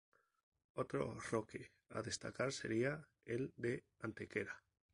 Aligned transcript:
Otro 0.73 1.15
roque 1.29 1.73
a 1.89 2.01
destacar 2.01 2.53
sería 2.53 3.07
el 3.23 3.53
de 3.55 3.85
Antequera. 3.99 4.63